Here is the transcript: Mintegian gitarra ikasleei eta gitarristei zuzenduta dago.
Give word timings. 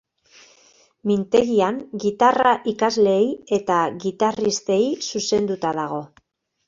Mintegian 1.09 1.77
gitarra 2.05 2.53
ikasleei 2.73 3.29
eta 3.61 3.77
gitarristei 4.07 4.83
zuzenduta 5.11 5.77
dago. 5.83 6.01